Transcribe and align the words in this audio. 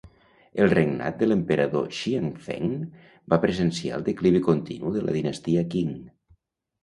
El 0.61 0.69
regnat 0.69 1.17
de 1.19 1.27
l'emperador 1.27 1.89
Xianfeng 1.97 2.71
va 3.33 3.39
presenciar 3.43 3.93
el 3.99 4.05
declivi 4.07 4.41
continu 4.47 4.95
de 4.95 5.03
la 5.05 5.15
dinastia 5.19 5.65
Qing. 5.75 5.93